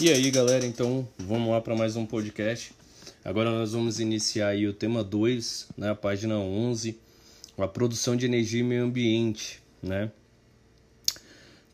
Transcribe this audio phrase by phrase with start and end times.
[0.00, 2.72] E aí, galera, então vamos lá para mais um podcast.
[3.24, 6.96] Agora nós vamos iniciar aí o tema 2, né, a página 11,
[7.58, 10.08] a produção de energia e meio ambiente, né?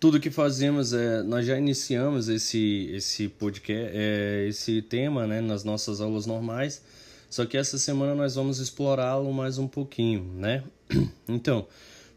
[0.01, 5.63] Tudo que fazemos é, nós já iniciamos esse esse podcast, é, esse tema, né, nas
[5.63, 6.81] nossas aulas normais.
[7.29, 10.65] Só que essa semana nós vamos explorá-lo mais um pouquinho, né?
[11.29, 11.67] Então,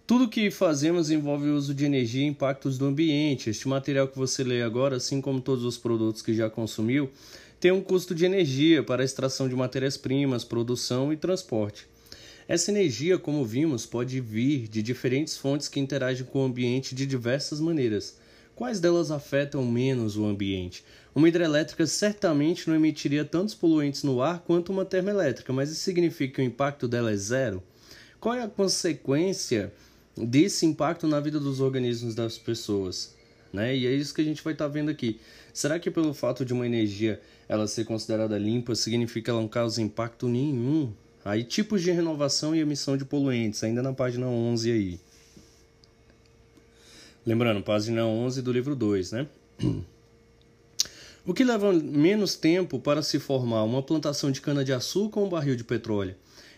[0.07, 3.49] tudo que fazemos envolve o uso de energia e impactos do ambiente.
[3.49, 7.11] Este material que você lê agora, assim como todos os produtos que já consumiu,
[7.59, 11.85] tem um custo de energia para a extração de matérias-primas, produção e transporte.
[12.47, 17.05] Essa energia, como vimos, pode vir de diferentes fontes que interagem com o ambiente de
[17.05, 18.15] diversas maneiras.
[18.55, 20.85] Quais delas afetam menos o ambiente?
[21.13, 26.35] Uma hidrelétrica certamente não emitiria tantos poluentes no ar quanto uma termoelétrica, mas isso significa
[26.35, 27.61] que o impacto dela é zero?
[28.21, 29.73] Qual é a consequência
[30.17, 33.15] desse impacto na vida dos organismos das pessoas.
[33.51, 33.75] Né?
[33.75, 35.19] E é isso que a gente vai estar tá vendo aqui.
[35.53, 39.47] Será que pelo fato de uma energia ela ser considerada limpa significa que ela não
[39.47, 40.91] causa impacto nenhum?
[41.23, 44.99] Aí tipos de renovação e emissão de poluentes, ainda na página 11 aí.
[47.25, 49.27] Lembrando, página 11 do livro 2, né?
[51.25, 55.57] O que leva menos tempo para se formar uma plantação de cana-de-açúcar ou um barril
[55.57, 56.15] de petróleo?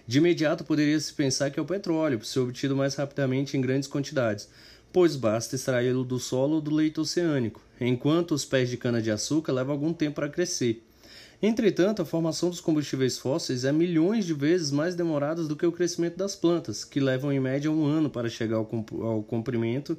[0.09, 3.61] De imediato poderia se pensar que é o petróleo, por ser obtido mais rapidamente em
[3.61, 4.49] grandes quantidades,
[4.91, 9.73] pois basta extraí-lo do solo ou do leito oceânico, enquanto os pés de cana-de-açúcar levam
[9.73, 10.83] algum tempo para crescer.
[11.39, 15.71] Entretanto, a formação dos combustíveis fósseis é milhões de vezes mais demorada do que o
[15.71, 19.95] crescimento das plantas, que levam em média um ano para chegar ao comprimento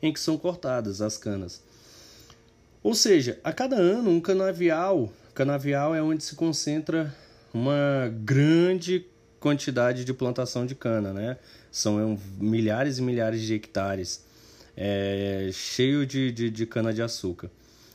[0.00, 1.62] em que são cortadas as canas.
[2.82, 7.14] Ou seja, a cada ano um canavial, canavial é onde se concentra
[7.52, 9.04] uma grande
[9.40, 11.38] quantidade de plantação de cana, né?
[11.72, 14.22] São milhares e milhares de hectares
[14.76, 17.50] é, cheio de, de, de cana-de-açúcar.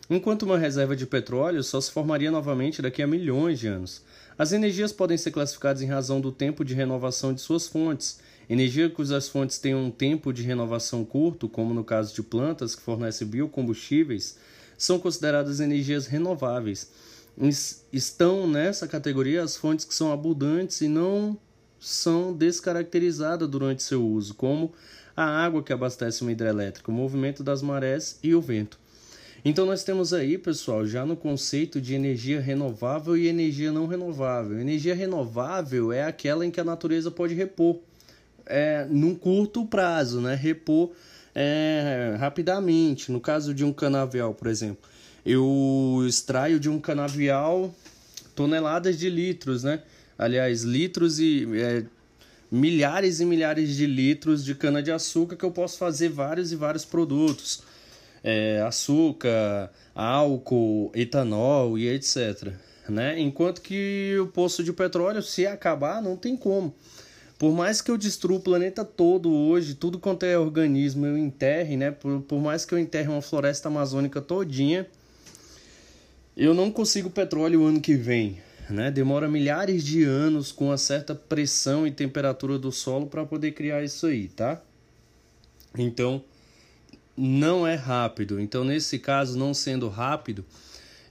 [0.09, 4.03] Enquanto uma reserva de petróleo só se formaria novamente daqui a milhões de anos.
[4.37, 8.19] As energias podem ser classificadas em razão do tempo de renovação de suas fontes.
[8.47, 12.81] Energia cujas fontes têm um tempo de renovação curto, como no caso de plantas que
[12.81, 14.37] fornecem biocombustíveis,
[14.77, 16.91] são consideradas energias renováveis
[17.91, 21.37] estão nessa categoria as fontes que são abundantes e não
[21.79, 24.71] são descaracterizadas durante seu uso, como
[25.15, 28.79] a água que abastece uma hidrelétrica, o movimento das marés e o vento.
[29.43, 34.59] Então nós temos aí, pessoal, já no conceito de energia renovável e energia não renovável.
[34.59, 37.79] Energia renovável é aquela em que a natureza pode repor
[38.47, 40.33] é, num curto prazo, né?
[40.33, 40.91] Repor
[41.35, 43.11] é, rapidamente.
[43.11, 44.89] No caso de um canavial, por exemplo
[45.25, 47.73] eu extraio de um canavial
[48.35, 49.81] toneladas de litros, né?
[50.17, 51.83] Aliás, litros e é,
[52.51, 56.55] milhares e milhares de litros de cana de açúcar que eu posso fazer vários e
[56.55, 57.63] vários produtos,
[58.23, 62.53] é, açúcar, álcool, etanol e etc.
[62.87, 63.19] Né?
[63.19, 66.73] Enquanto que o poço de petróleo, se acabar, não tem como.
[67.37, 71.75] Por mais que eu destrua o planeta todo hoje, tudo quanto é organismo eu enterre,
[71.75, 71.91] né?
[71.91, 74.87] Por, por mais que eu enterre uma floresta amazônica todinha,
[76.35, 78.39] eu não consigo petróleo ano que vem.
[78.69, 78.89] Né?
[78.89, 83.83] Demora milhares de anos com uma certa pressão e temperatura do solo para poder criar
[83.83, 84.59] isso aí, tá?
[85.77, 86.23] Então,
[87.15, 88.39] não é rápido.
[88.39, 90.43] Então, nesse caso, não sendo rápido,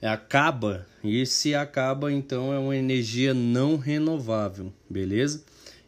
[0.02, 0.86] acaba.
[1.02, 5.42] E se acaba, então é uma energia não renovável, beleza?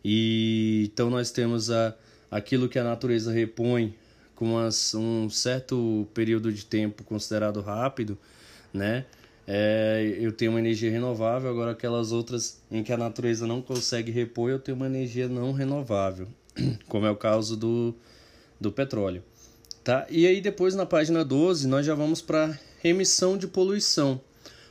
[0.04, 1.94] E então nós temos a,
[2.30, 3.94] aquilo que a natureza repõe
[4.34, 8.16] com as, um certo período de tempo considerado rápido,
[8.72, 9.04] né?
[9.46, 14.10] É, eu tenho uma energia renovável, agora aquelas outras em que a natureza não consegue
[14.10, 16.26] repor, eu tenho uma energia não renovável,
[16.88, 17.94] como é o caso do,
[18.60, 19.22] do petróleo.
[19.84, 20.04] Tá?
[20.10, 24.20] E aí depois na página 12 nós já vamos para emissão de poluição.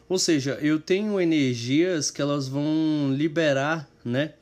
[0.09, 4.33] Ou seja, eu tenho energias que elas vão liberar né,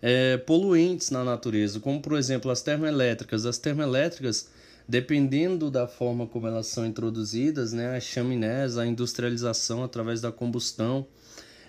[0.00, 3.44] é, poluentes na natureza, como por exemplo as termoelétricas.
[3.44, 4.48] As termoelétricas
[4.90, 11.06] dependendo da forma como elas são introduzidas, né, as chaminés, a industrialização através da combustão,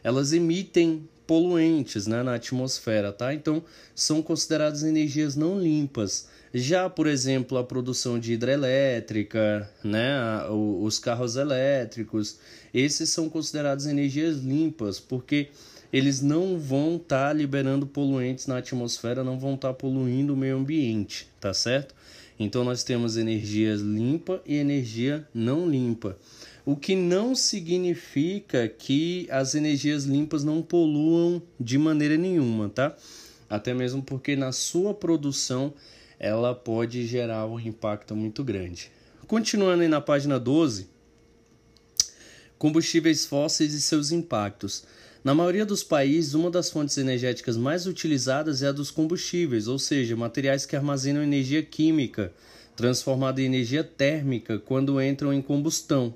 [0.04, 3.32] elas emitem poluentes né, na atmosfera, tá?
[3.32, 3.64] Então
[3.94, 6.30] são consideradas energias não limpas.
[6.52, 10.10] Já, por exemplo, a produção de hidrelétrica, né,
[10.50, 12.40] os carros elétricos,
[12.74, 15.50] esses são considerados energias limpas, porque
[15.94, 20.38] eles não vão estar tá liberando poluentes na atmosfera, não vão estar tá poluindo o
[20.38, 21.94] meio ambiente, tá certo?
[22.44, 26.18] Então nós temos energia limpa e energia não limpa.
[26.66, 32.96] O que não significa que as energias limpas não poluam de maneira nenhuma, tá?
[33.48, 35.72] Até mesmo porque na sua produção
[36.18, 38.92] ela pode gerar um impacto muito grande.
[39.28, 40.90] Continuando aí na página 12,
[42.58, 44.84] Combustíveis fósseis e seus impactos.
[45.24, 49.78] Na maioria dos países, uma das fontes energéticas mais utilizadas é a dos combustíveis, ou
[49.78, 52.34] seja, materiais que armazenam energia química,
[52.76, 56.16] transformada em energia térmica quando entram em combustão.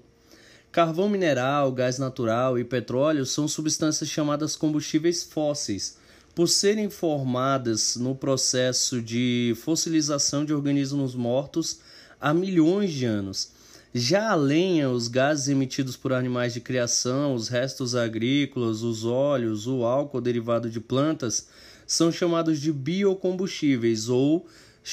[0.71, 5.99] Carvão mineral, gás natural e petróleo são substâncias chamadas combustíveis fósseis,
[6.33, 11.79] por serem formadas no processo de fossilização de organismos mortos
[12.19, 13.51] há milhões de anos.
[13.97, 19.67] Já a lenha, os gases emitidos por animais de criação, os restos agrícolas, os óleos,
[19.67, 21.47] o álcool derivado de plantas
[21.87, 24.45] são chamados de biocombustíveis ou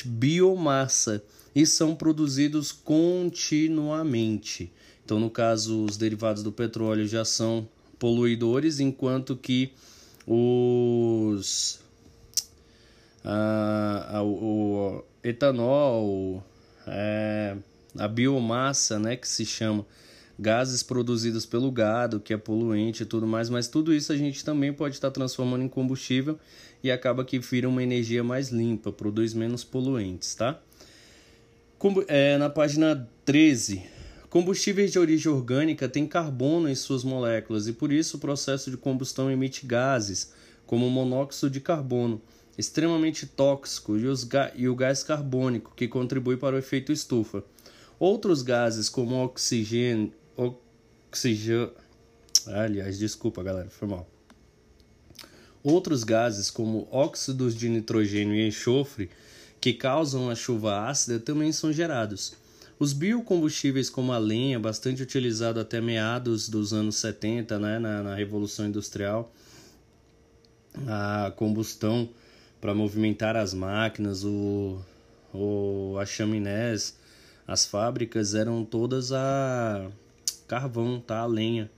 [0.04, 1.20] biomassa
[1.52, 4.72] e são produzidos continuamente.
[5.04, 7.69] Então, no caso, os derivados do petróleo já são
[7.99, 9.72] poluidores, enquanto que
[10.25, 11.81] os
[13.25, 16.46] a, a, o etanol,
[16.87, 17.56] é,
[17.96, 19.86] a biomassa, né, que se chama
[20.38, 24.44] gases produzidos pelo gado, que é poluente e tudo mais, mas tudo isso a gente
[24.44, 26.38] também pode estar transformando em combustível
[26.82, 30.60] e acaba que vira uma energia mais limpa, produz menos poluentes, tá?
[32.06, 33.82] É, na página 13,
[34.30, 38.76] combustíveis de origem orgânica têm carbono em suas moléculas e por isso o processo de
[38.76, 40.32] combustão emite gases,
[40.64, 42.20] como o monóxido de carbono,
[42.56, 47.44] extremamente tóxico, e, os e o gás carbônico, que contribui para o efeito estufa.
[48.02, 50.12] Outros gases, como oxigênio.
[51.08, 51.70] Oxigênio.
[52.49, 54.08] Aliás, desculpa, galera, foi mal.
[55.62, 59.08] Outros gases, como óxidos de nitrogênio e enxofre,
[59.60, 62.34] que causam a chuva ácida, também são gerados.
[62.76, 68.16] Os biocombustíveis, como a lenha, bastante utilizado até meados dos anos 70, né, na, na
[68.16, 69.32] Revolução Industrial,
[70.88, 72.10] a combustão
[72.60, 74.81] para movimentar as máquinas, o,
[75.32, 77.00] o, as chaminés,
[77.46, 79.90] as fábricas eram todas a
[80.46, 81.18] carvão, tá?
[81.18, 81.70] A lenha.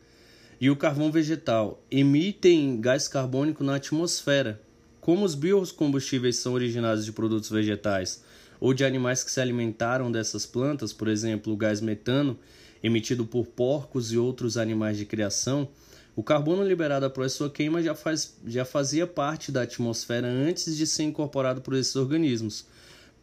[0.60, 4.60] E o carvão vegetal emitem gás carbônico na atmosfera.
[5.00, 8.22] Como os biocombustíveis são originados de produtos vegetais
[8.60, 12.38] ou de animais que se alimentaram dessas plantas, por exemplo, o gás metano,
[12.82, 15.68] emitido por porcos e outros animais de criação,
[16.16, 20.86] o carbono liberado após sua queima já, faz, já fazia parte da atmosfera antes de
[20.86, 22.64] ser incorporado por esses organismos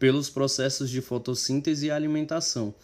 [0.02, 2.74] pelos processos de fotossíntese e alimentação.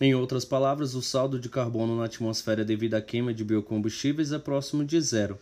[0.00, 4.38] Em outras palavras, o saldo de carbono na atmosfera devido à queima de biocombustíveis é
[4.38, 5.36] próximo de zero.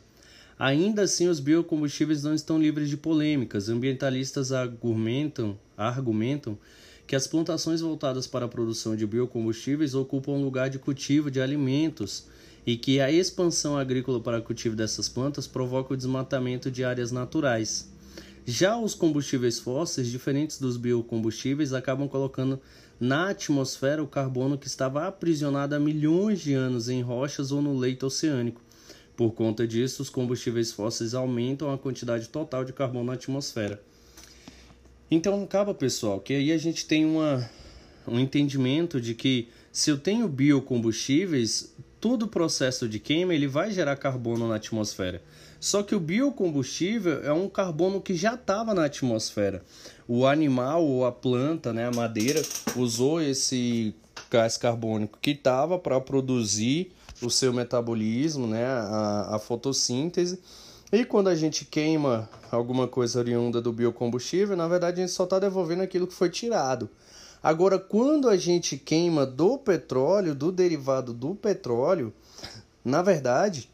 [0.59, 3.69] Ainda assim, os biocombustíveis não estão livres de polêmicas.
[3.69, 6.57] Ambientalistas argumentam, argumentam
[7.07, 12.29] que as plantações voltadas para a produção de biocombustíveis ocupam lugar de cultivo de alimentos
[12.67, 17.13] e que a expansão agrícola para o cultivo dessas plantas provoca o desmatamento de áreas
[17.13, 17.95] naturais.
[18.49, 22.61] Já os combustíveis fósseis, diferentes dos biocombustíveis, acabam colocando
[23.01, 27.77] na atmosfera o carbono que estava aprisionado há milhões de anos em rochas ou no
[27.77, 28.63] leito oceânico.
[29.17, 33.83] Por conta disso, os combustíveis fósseis aumentam a quantidade total de carbono na atmosfera.
[35.11, 37.51] Então acaba, pessoal, que aí a gente tem uma,
[38.07, 43.71] um entendimento de que se eu tenho biocombustíveis, todo o processo de queima ele vai
[43.71, 45.23] gerar carbono na atmosfera.
[45.59, 49.63] Só que o biocombustível é um carbono que já estava na atmosfera.
[50.07, 52.43] O animal ou a planta, né, a madeira,
[52.77, 53.95] usou esse
[54.31, 60.39] gás carbônico que estava para produzir o seu metabolismo, né, a, a fotossíntese.
[60.93, 65.25] E quando a gente queima alguma coisa oriunda do biocombustível, na verdade a gente só
[65.25, 66.89] está devolvendo aquilo que foi tirado.
[67.43, 72.13] Agora, quando a gente queima do petróleo, do derivado do petróleo,
[72.85, 73.71] na verdade,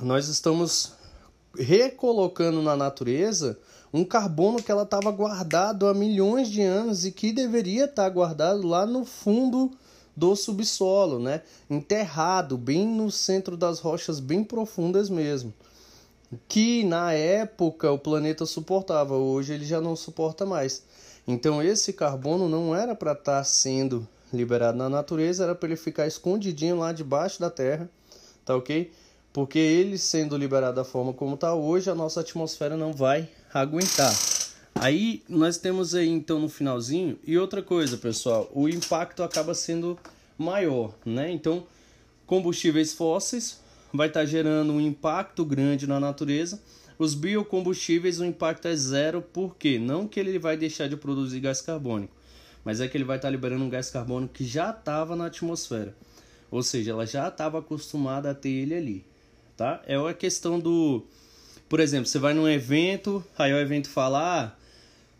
[0.00, 0.92] nós estamos
[1.58, 3.58] recolocando na natureza
[3.92, 8.66] um carbono que ela estava guardado há milhões de anos e que deveria estar guardado
[8.66, 9.70] lá no fundo
[10.16, 11.42] do subsolo, né?
[11.68, 15.52] Enterrado bem no centro das rochas bem profundas mesmo.
[16.48, 20.82] Que na época o planeta suportava, hoje ele já não suporta mais.
[21.26, 25.76] Então esse carbono não era para estar tá sendo liberado na natureza, era para ele
[25.76, 27.88] ficar escondidinho lá debaixo da terra,
[28.44, 28.90] tá ok?
[29.32, 34.12] Porque ele sendo liberado da forma como está hoje, a nossa atmosfera não vai aguentar.
[34.74, 39.98] Aí nós temos aí então no finalzinho e outra coisa, pessoal, o impacto acaba sendo
[40.36, 41.30] maior, né?
[41.30, 41.64] Então,
[42.26, 43.60] combustíveis fósseis
[43.92, 46.60] vai estar tá gerando um impacto grande na natureza.
[47.02, 49.78] Os biocombustíveis o impacto é zero, por quê?
[49.78, 52.14] Não que ele vai deixar de produzir gás carbônico,
[52.64, 55.26] mas é que ele vai estar tá liberando um gás carbônico que já estava na
[55.26, 55.96] atmosfera.
[56.50, 59.12] Ou seja, ela já estava acostumada a ter ele ali
[59.62, 59.80] tá?
[59.86, 61.04] É a questão do,
[61.68, 64.52] por exemplo, você vai num evento, aí o evento fala, ah,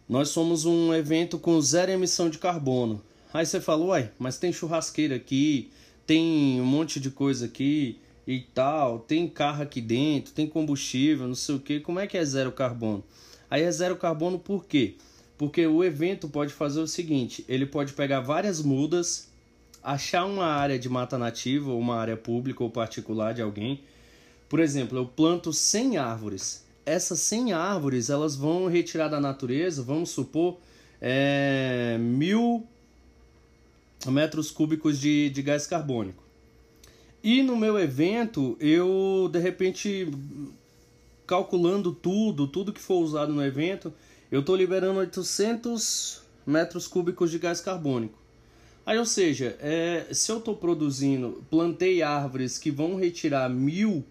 [0.09, 3.01] nós somos um evento com zero emissão de carbono.
[3.33, 5.71] Aí você fala, uai, mas tem churrasqueira aqui,
[6.07, 11.35] tem um monte de coisa aqui, e tal, tem carro aqui dentro, tem combustível, não
[11.35, 13.03] sei o que, como é que é zero carbono?
[13.51, 14.95] Aí é zero carbono por quê?
[15.37, 19.29] Porque o evento pode fazer o seguinte: ele pode pegar várias mudas,
[19.83, 23.81] achar uma área de mata nativa, ou uma área pública ou particular de alguém.
[24.49, 26.65] Por exemplo, eu planto 100 árvores.
[26.87, 30.59] Essas 100 árvores elas vão retirar da natureza, vamos supor,
[31.01, 32.67] é, mil
[34.07, 36.23] metros cúbicos de, de gás carbônico.
[37.23, 40.09] E no meu evento, eu de repente,
[41.27, 43.93] calculando tudo, tudo que for usado no evento,
[44.31, 48.19] eu estou liberando 800 metros cúbicos de gás carbônico.
[48.85, 54.05] Aí, ou seja, é, se eu estou produzindo, plantei árvores que vão retirar mil,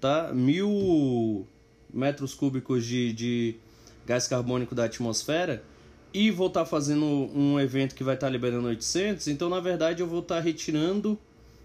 [0.00, 0.32] tá?
[0.32, 1.46] mil
[1.92, 3.56] metros cúbicos de, de
[4.06, 5.62] gás carbônico da atmosfera
[6.14, 9.60] e vou estar tá fazendo um evento que vai estar tá liberando 800, então na
[9.60, 11.18] verdade eu vou estar tá retirando,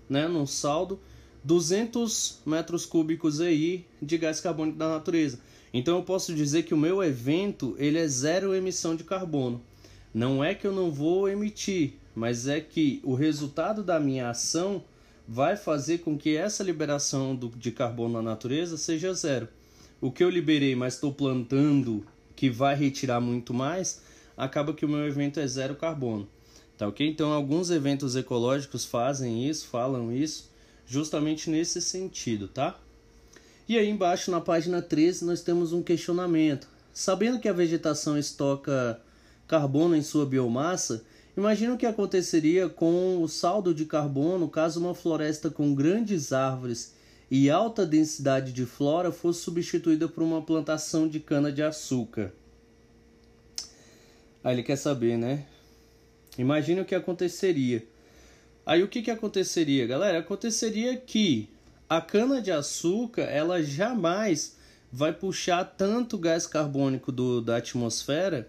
[0.09, 0.99] né, num saldo,
[1.43, 5.39] 200 metros cúbicos aí de gás carbônico da natureza.
[5.73, 9.61] Então eu posso dizer que o meu evento ele é zero emissão de carbono.
[10.13, 14.83] Não é que eu não vou emitir, mas é que o resultado da minha ação
[15.27, 19.47] vai fazer com que essa liberação do, de carbono na natureza seja zero.
[19.99, 24.01] O que eu liberei, mas estou plantando, que vai retirar muito mais,
[24.37, 26.27] acaba que o meu evento é zero carbono.
[26.77, 27.07] Tá ok?
[27.07, 30.51] Então, alguns eventos ecológicos fazem isso, falam isso,
[30.85, 32.79] justamente nesse sentido, tá?
[33.67, 36.69] E aí embaixo na página 13 nós temos um questionamento.
[36.93, 39.01] Sabendo que a vegetação estoca
[39.47, 41.03] carbono em sua biomassa,
[41.35, 46.95] imagina o que aconteceria com o saldo de carbono caso uma floresta com grandes árvores
[47.29, 52.31] e alta densidade de flora fosse substituída por uma plantação de cana-de-açúcar.
[54.43, 55.45] Aí ele quer saber, né?
[56.37, 57.83] Imagina o que aconteceria.
[58.65, 60.19] Aí o que, que aconteceria, galera?
[60.19, 61.49] Aconteceria que
[61.89, 64.57] a cana de açúcar ela jamais
[64.91, 68.47] vai puxar tanto gás carbônico do, da atmosfera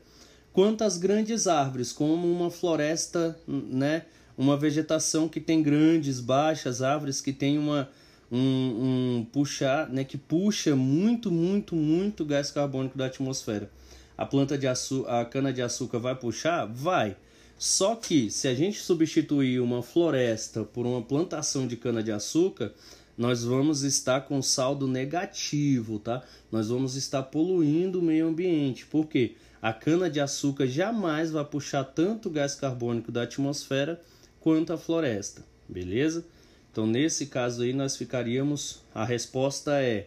[0.53, 4.03] quanto as grandes árvores, como uma floresta, né?
[4.37, 7.89] Uma vegetação que tem grandes, baixas árvores que tem uma
[8.31, 10.05] um, um puxar, né?
[10.05, 13.71] Que puxa muito, muito, muito gás carbônico da atmosfera.
[14.17, 17.17] A planta de açúcar, a cana de açúcar vai puxar, vai.
[17.59, 22.73] Só que se a gente substituir uma floresta por uma plantação de cana de açúcar,
[23.17, 26.23] nós vamos estar com saldo negativo, tá?
[26.53, 28.87] Nós vamos estar poluindo o meio ambiente.
[28.87, 29.35] Por quê?
[29.61, 34.01] A cana de açúcar jamais vai puxar tanto gás carbônico da atmosfera
[34.39, 36.25] quanto a floresta, beleza?
[36.71, 38.85] Então, nesse caso aí, nós ficaríamos.
[38.95, 40.07] A resposta é,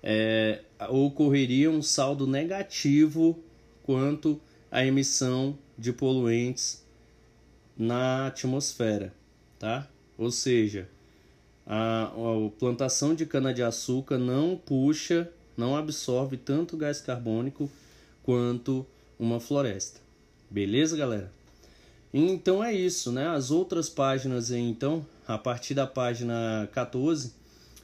[0.00, 3.42] é ocorreria um saldo negativo
[3.82, 4.40] quanto
[4.70, 6.84] à emissão de poluentes
[7.76, 9.12] na atmosfera,
[9.58, 9.88] tá?
[10.16, 10.88] Ou seja,
[11.66, 17.70] a, a plantação de cana-de-açúcar não puxa, não absorve tanto gás carbônico
[18.22, 18.86] quanto
[19.18, 20.00] uma floresta.
[20.50, 21.32] Beleza, galera?
[22.14, 23.26] Então é isso, né?
[23.28, 27.34] As outras páginas aí, então, a partir da página 14,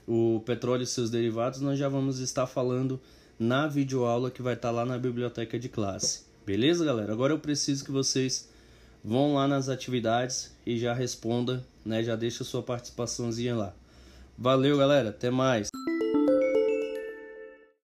[0.07, 3.01] o petróleo e seus derivados, nós já vamos estar falando
[3.39, 6.32] na videoaula que vai estar lá na biblioteca de classe.
[6.45, 7.13] Beleza, galera?
[7.13, 8.49] Agora eu preciso que vocês
[9.05, 12.03] vão lá nas atividades e já responda, né?
[12.03, 13.73] Já deixa sua participaçãozinha lá.
[14.37, 15.11] Valeu, galera.
[15.11, 15.69] Até mais.